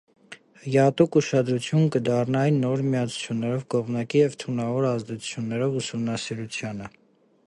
[0.75, 6.93] Յատուկ ուշադրութիւն կը դառնայ նոր միացութիւններու կողմնակի եւ թունաւոր ազդեցութիւններու ուսումնասիրութեանը։